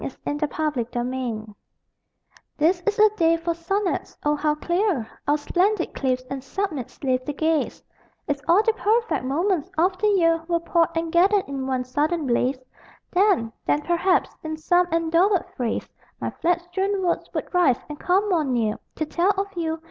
[0.03, 1.55] A SONNET IN SUNLIGHT
[2.57, 7.27] This is a day for sonnets: Oh how clear Our splendid cliffs and summits lift
[7.27, 7.83] the gaze
[8.27, 12.25] If all the perfect moments of the year Were poured and gathered in one sudden
[12.25, 12.57] blaze,
[13.11, 15.87] Then, then perhaps, in some endowered phrase
[16.19, 19.79] My flat strewn words would rise and come more near To tell of you.